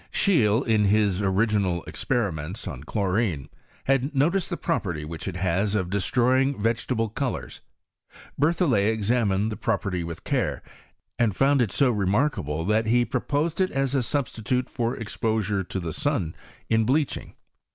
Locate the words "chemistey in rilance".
9.77-10.03